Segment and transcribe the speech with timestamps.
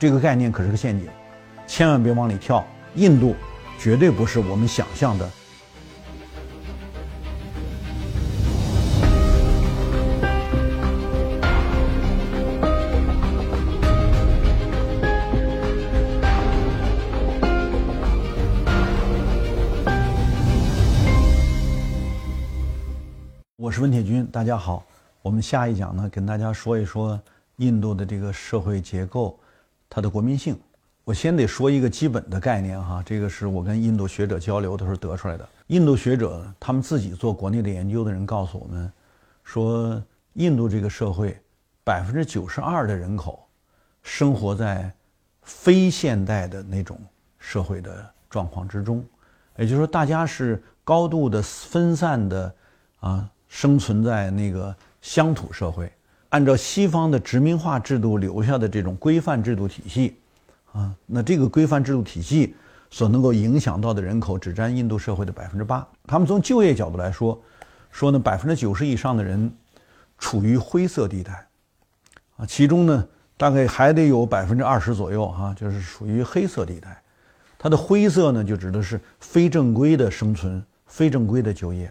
[0.00, 1.08] 这个概念可是个陷阱，
[1.66, 2.64] 千万别往里跳。
[2.94, 3.34] 印度
[3.80, 5.28] 绝对不是我们想象的。
[23.56, 24.84] 我是温铁军，大家好。
[25.22, 27.20] 我们下一讲呢，跟大家说一说
[27.56, 29.36] 印度的这个社会结构，
[29.88, 30.58] 它的国民性。
[31.04, 35.48] 我先得说一个基本的概念哈，这个是我跟印度学者交流的时候得出来的。
[35.68, 38.92] 印度学者他们自己做国内的研究的人告诉我们，
[39.42, 40.02] 说
[40.34, 41.40] 印度这个社会
[41.84, 43.48] 百分之九十二的人口
[44.02, 44.92] 生活在
[45.42, 47.00] 非现代的那种
[47.38, 49.04] 社会的状况之中，
[49.56, 52.54] 也就是说，大家是高度的分散的
[53.00, 53.30] 啊。
[53.50, 55.90] 生存在那个乡土社会，
[56.30, 60.16] 按照西方的殖民化制度留下的这种规范制度体系，
[60.72, 62.54] 啊，那这个规范制度体系
[62.90, 65.86] 所能够影响到的人口只占印度社会的百分之八。
[66.06, 67.40] 他们从就业角度来说，
[67.90, 69.50] 说呢百分之九十以上的人
[70.18, 71.46] 处于灰色地带，
[72.36, 77.02] 啊，其中呢大概还得有百分之二十左右哈，就是属于黑色地带。
[77.58, 81.90] 它的灰色呢就指的是非正规的生存、非正规的就业。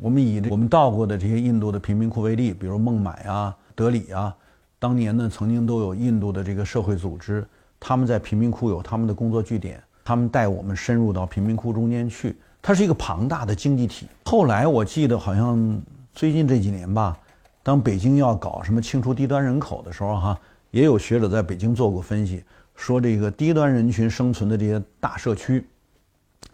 [0.00, 4.34] 我们以我们到过的这些印度的贫民窟为例，比如孟买啊、德里啊，
[4.78, 7.46] 当年呢曾经都有印度的这个社会组织，
[7.80, 14.06] 他们在贫民窟有他们的工作据点，他们带我们深入到贫民窟中间去，它是一个庞大的经济体。
[14.24, 15.80] 后来我记得好像
[16.12, 17.16] 最近这几年吧，
[17.62, 20.38] 当北京要搞什么清除低端人口的时候，哈，
[20.70, 25.66] 也有学者在北京做过分析，说这个低端人群生存的这些大社区，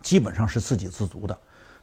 [0.00, 1.36] 基本上是自给自足的。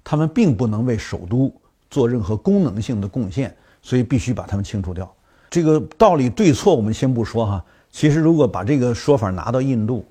[0.09, 1.53] 他们并不能为首都
[1.87, 5.07] 做任何功能性的贡献，所以必须把他们清除掉。
[5.51, 7.63] 这个道理对错我们先不说哈。
[7.91, 10.03] 其实如果把这个说法拿到印度，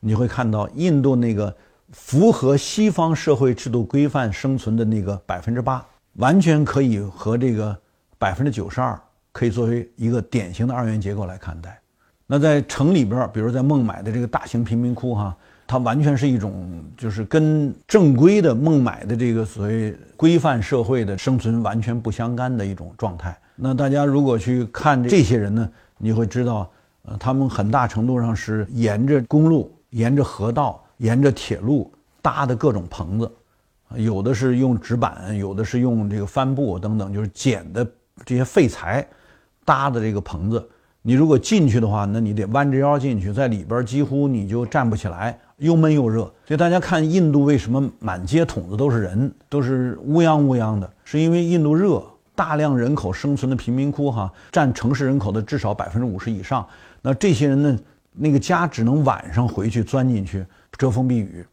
[0.00, 1.56] 你会看到印度那个
[1.92, 7.78] 符合西方社会制度规范生存的那个百分之八，完全可以和这个
[8.18, 9.00] 百分之九十二
[9.30, 11.80] 可以作为一个典型的二元结构来看待。
[12.26, 15.36] 那在城里边，比如在孟买的这个大型贫民窟哈。
[15.68, 23.38] 它完全是一种，就是跟正规的孟买的这个所谓规范社会的生存完全不相干的一种状态。
[23.54, 26.70] 那大家如果去看这些人呢，你会知道，
[27.02, 31.92] 呃，他们很大程度上是沿着公路、沿着河道、沿着铁路
[32.22, 33.30] 搭的各种棚子，
[33.96, 37.86] 有的是用纸板，有的是用这个帆布等等，就是捡的
[38.24, 39.06] 这些废材
[39.66, 40.66] 搭的这个棚子。
[41.02, 45.38] 你如果进去的话，那你得弯着腰进去，在里边几乎你就站不起来。
[45.58, 52.02] 又闷又热，所以大家看印度为什么满街筒子都是人，都是乌泱乌泱的，是因为印度热，
[52.34, 56.64] 大量人口生存的贫民窟哈，占城市人口的至少百分之五十以上。
[57.02, 57.78] 那这些人呢，
[58.12, 61.44] 那个家只能晚上回去钻进去遮风避雨。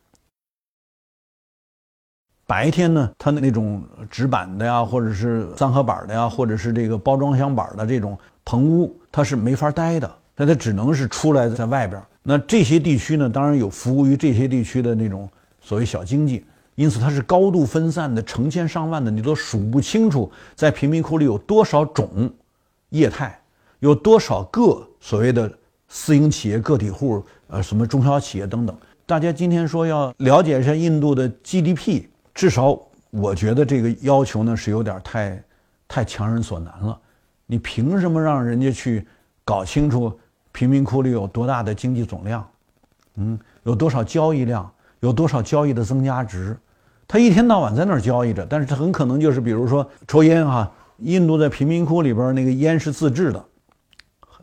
[2.47, 11.99] 白天呢，他的那种纸板的呀，或者是三合板的呀，或者是这个包装箱板的这种棚屋，他是没法待的，那他只能是出来在外边。
[12.27, 15.29] 那这些地区呢，当然有服务于这些地区的那种
[15.61, 16.43] 所谓小经济，
[16.73, 22.27] 因此它是高度分散的，成千上万的，你都数不清楚，在贫民窟里有多少种
[22.89, 23.39] 业态，
[23.77, 25.55] 有多少个所谓的
[25.87, 28.75] 私营企业、个体户，呃，什么中小企业等等。
[29.05, 32.75] 大家今天说要了解一下印度的 GDP，至少
[33.11, 35.43] 我觉得这个要求呢是有点太
[35.87, 36.99] 太强人所难了。
[37.45, 39.05] 你凭什么让人家去
[39.43, 40.11] 搞清楚？
[40.55, 42.47] 贫民窟里有多大的经济总量？
[43.17, 44.71] 嗯，有多少交易量？
[45.01, 46.57] 有多少交易的增加值？
[47.05, 50.71] 他一天到晚在那儿交易着，但是他很可能就是，比如说抽烟哈。
[50.99, 53.45] 印度在贫民窟里边那个烟是自制的，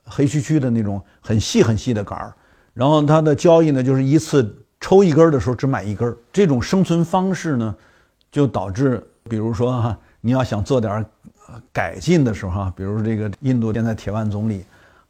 [0.05, 2.35] 黑黢黢的那种很细很细的杆儿，
[2.75, 6.15] 然后他的交易呢就是一次抽一根的时候只买一根。
[6.31, 7.75] 这种生存方式呢，
[8.31, 11.03] 就导致，比如说哈，你要想做点
[11.73, 14.63] 改进的时候哈，比如这个印度现在铁腕总理。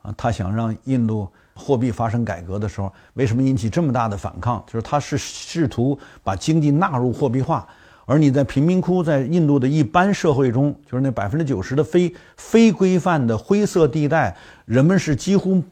[0.02, 4.62] 啊，他想让印度货币发生改革的时候，为什么引起这么大的反抗？
[4.66, 7.66] 就是他是试图把经济纳入货币化，
[8.04, 15.62] 而你在贫民窟，在印度的一般社会中，就是那百分之九十的非非规范的灰色地带，人们是几乎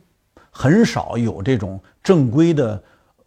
[0.51, 2.81] 很少有这种正规的、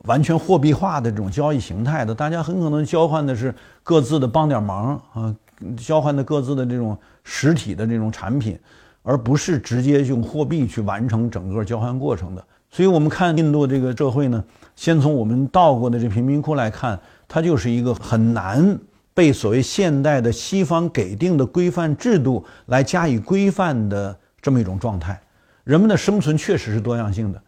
[0.05, 2.15] 完全货币化的这种交易形态的。
[2.15, 5.35] 大家很可能交换的是各自的帮点忙啊，
[5.75, 8.57] 交换的各自的这种实体的这种产品。
[9.03, 14.43] 而不是直接用货币去完成整个交换过程的，所以我们看印度这个社会呢，
[14.75, 18.79] 先从我们到过的这贫民窟来看，它就是一个很难
[19.13, 25.21] 被所谓现代的西方给定的规范制度来加以规范的这么一种状态。
[25.63, 27.41] 人们的生存确实是多样性的。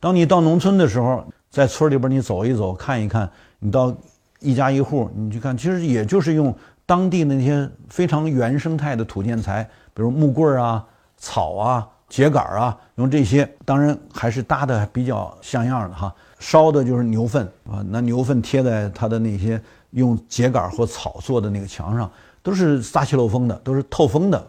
[0.00, 3.28] 当你到农村的时候，在村里边你走一走、看一看，
[3.58, 3.96] 你到
[4.40, 6.54] 一家一户，你去看，其实也就是用
[6.84, 10.84] 当地那些非常原生态的土建材，比如木棍啊、
[11.16, 16.14] 草啊、秸秆啊，用这些，当然还是搭的比较像样的哈。
[16.38, 19.58] 烧的就是牛粪啊，那牛粪贴在它的那些
[19.92, 22.10] 用秸秆或草做的那个墙上，
[22.42, 24.46] 都是撒气漏风的，都是透风的。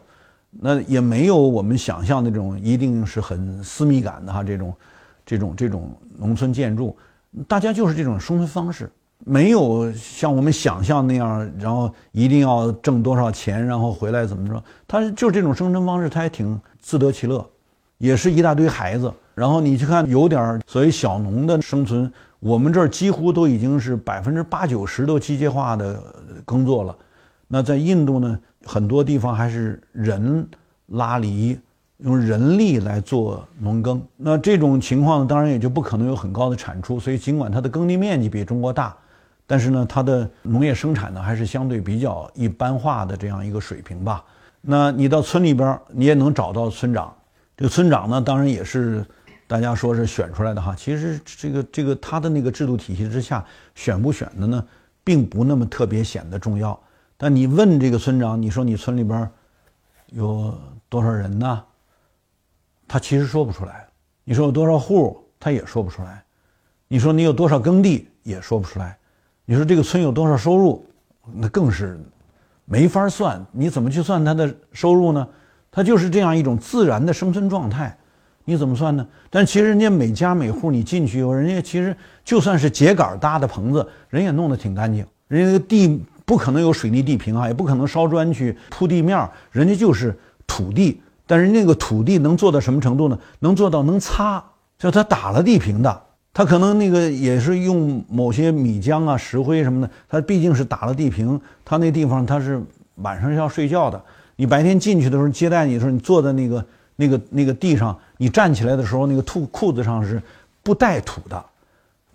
[0.52, 4.76] 那也没有我们想象的这种一定是很私密感的哈，这种。
[5.30, 6.96] 这种这种农村建筑，
[7.50, 8.90] 大家就是这种生存方式，
[9.26, 14.64] 没有像我们想象那样，然后一定要挣多少钱，然后回来怎么着？
[14.88, 17.46] 他就这种生存方式，他也挺自得其乐，
[17.98, 19.12] 也是一大堆孩子。
[19.36, 26.02] 然后你去看，有点所谓小农的生存，我们这儿几乎都已经是百分之八九十都机械化的
[26.46, 26.96] 耕作了。
[27.48, 30.48] 那在印度呢，很多地方还是人
[30.88, 31.60] 拉犁。
[32.02, 37.00] 用人力来做农耕，那这种情况当然也就不可能有很高的产出。
[37.00, 38.96] 所以，尽管它的耕地面积比中国大，
[39.48, 44.24] 但是呢，它的农业生产呢还是相对比较一般化的这样一个水平吧。
[44.62, 47.16] 那你到村里边，你也能找到村长。
[47.56, 49.06] 这个村长呢，当然也是
[49.48, 50.76] 大家说是选出来的哈。
[50.78, 54.64] 其实这个这个他的那个制度体系之下，选不选的呢，
[55.04, 56.78] 并不那么特别显得重要。
[57.16, 59.28] 但你问这个村长，你说你村里边
[60.08, 60.54] 有
[60.90, 61.64] 多少人呢？
[62.88, 63.88] 他其实说不出来，
[64.24, 66.24] 你说有多少户，他也说不出来；
[66.88, 68.98] 你说你有多少耕地，也说不出来；
[69.50, 70.86] 你说这个村有多少收入，
[71.34, 71.98] 那更是
[72.66, 73.44] 没法算。
[73.54, 75.26] 你怎么去算他的收入呢？
[75.72, 77.98] 他就是这样一种自然的生存状态，
[78.44, 79.08] 你怎么算呢？
[79.30, 81.96] 但其实人家每家每户你进去以后，人家其实
[82.26, 85.06] 就算是秸秆搭的棚子，人也弄得挺干净。
[85.30, 90.14] 人家那个地不可能有水泥地坪啊，也不可能烧砖去铺地面，人家就是
[90.46, 91.02] 土地。
[91.26, 93.18] 但是那个土地能做到什么程度呢？
[93.40, 94.44] 能做到能擦，
[94.78, 96.02] 就他打了地平的，
[96.38, 102.62] 他可能那个也是用某些米浆啊、石灰什么的，他毕竟是打了地平，他那地方他是
[102.98, 104.00] 晚上是要睡觉的。
[104.36, 106.64] 你白天进去的时候接待你的时候，你坐在那个
[106.96, 110.22] 那个那个地上，你站起来的时候，那个兔裤子上是
[110.62, 111.44] 不带土的，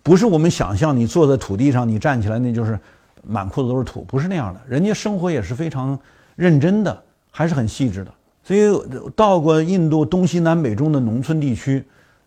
[0.01, 2.79] 不是我们想象你坐在土地上，你站起来那就是
[3.27, 4.61] 满裤子都是土，不是那样的。
[4.69, 5.99] 人家生活也是非常
[6.37, 8.13] 认真的，还是很细致的。
[8.41, 8.71] 所以
[9.17, 11.83] 到过印度东西南北中的农村地区，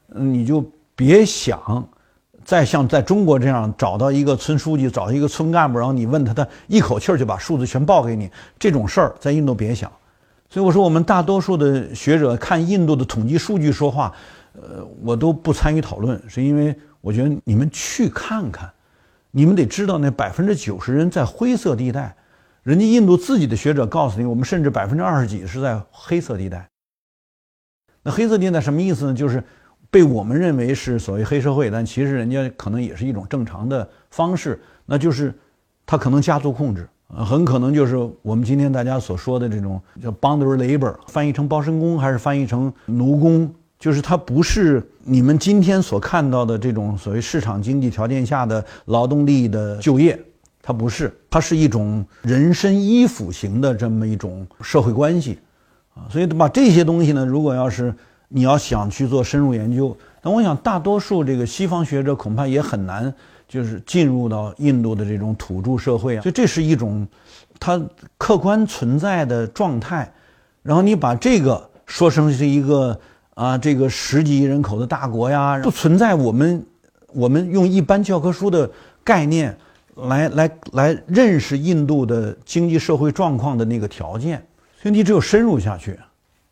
[0.08, 0.62] 你就
[0.96, 1.88] 别想
[2.44, 8.30] 再像在中国这样找到一个村书记，找一个村干部，然后你问他，他一口气儿就把数字全报给你。
[8.58, 9.92] 这种事儿在印度别想。
[10.48, 14.12] 所以我说，我们大多数的学者看印度的统计数据说话，
[14.54, 18.70] 呃，我都不参与讨论，是因为我觉得你们去看看，
[19.32, 22.14] 你们得知道那百分之九十人在灰色地带。
[22.62, 26.68] 人家印度自己的学者告诉你，我们甚至百分之二十几是在黑色地带。
[28.04, 29.14] 那黑色地带什么意思呢？
[29.14, 29.42] 就是
[29.90, 34.60] 被我们认为是所谓黑社会，但其实人家可能也是一种正常的方式。
[34.84, 35.34] 那就是
[35.84, 50.18] 他可能家族控制，很可能就是我们今天大家所说的这种叫 boundary labor，翻译成包身工还是翻译成奴工，就是他不是你们今天所看到的这种所谓市场经济条件下的劳动力的就业。
[50.68, 55.38] 它不是，它是一种人身依附型的这么一种社会关系，
[55.94, 57.94] 啊，所以把这些东西呢，如果要是
[58.28, 63.12] 你要想去做深入研究，那我想大多数这个西方学者恐怕也很难，
[63.48, 66.22] 就是进入到印度的这种土著社会啊。
[66.22, 67.06] 所以这是一种
[67.58, 67.80] 它
[68.18, 70.12] 客观存在的状态，
[70.62, 72.98] 然后你把这个说成是一个
[73.34, 76.66] 啊，这个十几亿人口的大国呀，不存在我们
[77.12, 78.70] 我们用一般教科书的
[79.02, 79.56] 概念。
[80.08, 84.46] 来来来，认识印度的经济社会状况的那个条件，
[84.78, 85.98] 所以你只有深入下去，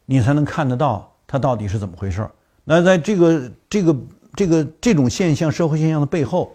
[0.07, 2.31] 你才能看得到它到底是怎么回事儿。
[2.63, 3.97] 那在这个这个
[4.37, 6.55] 这个这种现象、社会现象的背后，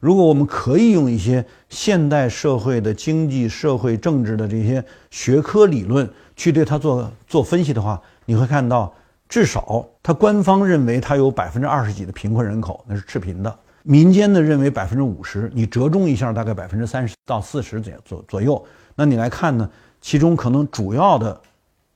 [0.00, 6.06] 如果我们可以用一些现代社会的经济社会政治的这些学科理论
[6.36, 8.92] 去对它做做分析的话，你会看到，
[9.30, 13.58] 至少它官方认为它有百分之二十几的贫困人口，那是赤贫的。
[13.82, 18.62] 民间的认为百分之五十，你折中一下，大概百分之三十到四十左左左右。
[18.94, 19.70] 那你来看呢？
[20.02, 21.40] 其中可能主要的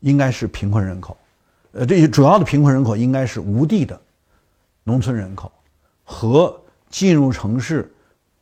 [0.01, 1.15] 应该是贫困人口，
[1.73, 3.99] 呃，这些主要的贫困人口应该是无地的
[4.85, 5.51] 农村人口
[6.05, 6.55] 和
[6.91, 7.91] 进入城市，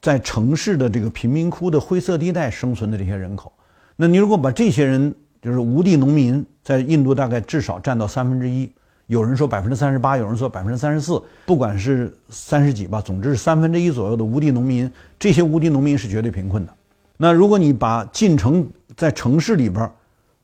[0.02, 3.52] 在城市的这个贫民窟的灰色地带生存的这些人口。
[3.94, 8.70] 那你如果把这些人，就是无地农民，在印度大概至少占到三分之一。
[9.06, 14.90] 有人说百分之三十八，有人说百分之三十四，不管是三十几吧，总之是三分之一左右的无地农民。
[15.18, 16.72] 这些无地农民是绝对贫困的。
[17.16, 19.90] 那如果你把进城在城市里边，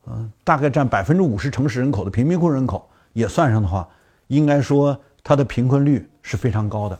[0.09, 3.89] 嗯，大概占百分之五十城市人口的贫民窟人口也算上的话，
[4.29, 6.99] 应该说它的贫困率是非常高的，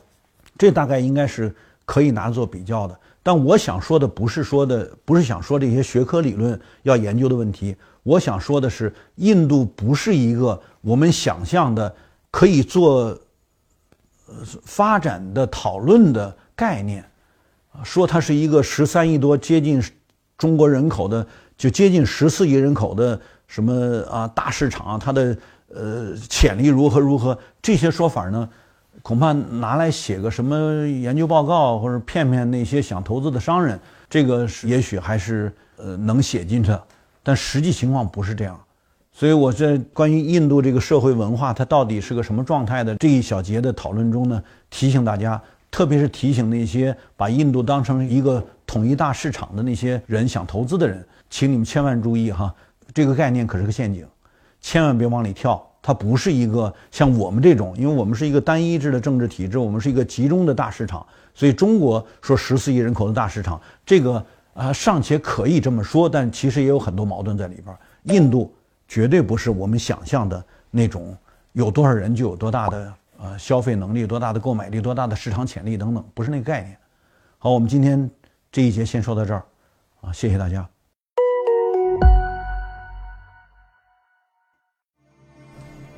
[0.57, 2.99] 这大概应该是可以拿做比较的。
[3.23, 11.93] 但我想说的不是说的不是想说这些学科理论要研究的问题，我想说的是，印度不是一个我们想象的
[12.31, 13.17] 可以做
[14.27, 17.03] 呃发展的讨论的概念。
[17.83, 19.79] 说它是一个十三亿多接近
[20.37, 25.37] 中国人口的，就接近十四亿人口的什么啊大市场，它的
[25.73, 27.37] 呃潜力如何如何？
[27.61, 28.47] 这些说法呢，
[29.01, 36.71] 恐怕拿来写个什么研究报告或者骗骗那些想投资的商人，这个也许还是呃能写进去，
[37.23, 38.59] 但实际情况不是这样。
[39.11, 45.41] 所以我在关于印度这个社会文化它到底是个什么状态的这一小节的讨论中呢，提醒大家。
[45.69, 52.53] 特别是提醒那些把印度当成一个统一大市场的那些人想投资的人，请你们千万注意哈，
[52.93, 54.05] 这个概念可是个陷阱，
[54.61, 55.63] 千万别往里跳。
[55.79, 64.21] 它不是一个像我们这种，因为我们是一个单一制的政治体制，我们是一个集中的大市场，所以中国说十四亿人口的大市场，这个
[64.53, 67.73] 啊尚且可以这么说，但其实也有很多矛盾在里边。
[68.03, 68.53] 印度
[68.85, 71.15] 绝对不是我们想象的那种，
[71.53, 72.93] 有多少人就有多大的。
[73.19, 76.77] 呃，消费能力多大的购买力，多大的市场潜力等等，不是那个概念。
[77.39, 78.09] 好，我们今天
[78.51, 79.43] 这一节先说到这儿，
[80.01, 80.67] 啊，谢谢大家。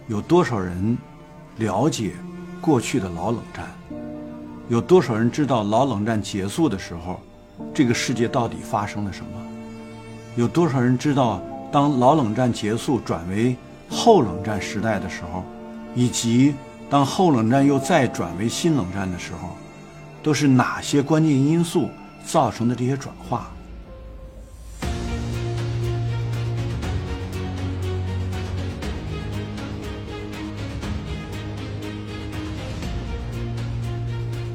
[0.07, 0.97] 有多少人
[1.57, 2.13] 了解
[2.61, 3.67] 过去的老冷战？
[4.69, 7.19] 有多少人知道老冷战结束的时候，
[7.73, 9.29] 这个世界到底发生了什么？
[10.37, 13.57] 有多少人知道当老冷战结束转为
[13.89, 15.43] 后冷战时代的时候，
[15.93, 16.55] 以及？
[16.89, 19.55] 当后冷战又再转为新冷战的时候，
[20.23, 21.87] 都是哪些关键因素
[22.25, 23.51] 造成的这些转化？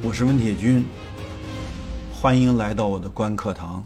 [0.02, 0.84] 我是温铁军，
[2.12, 3.84] 欢迎来到我的观课堂。